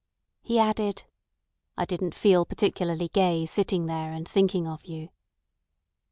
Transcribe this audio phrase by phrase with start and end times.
[0.41, 1.03] He added:
[1.77, 5.09] "I didn't feel particularly gay sitting there and thinking of you."